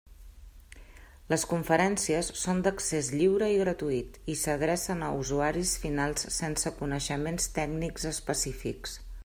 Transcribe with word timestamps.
Les 1.33 1.43
conferències 1.49 2.31
són 2.43 2.63
d'accés 2.67 3.11
lliure 3.19 3.51
i 3.55 3.59
gratuït, 3.59 4.17
i 4.35 4.39
s'adrecen 4.45 5.05
a 5.09 5.13
usuaris 5.21 5.77
finals 5.87 6.29
sense 6.39 6.75
coneixements 6.83 7.51
tècnics 7.59 8.09
específics. 8.17 9.01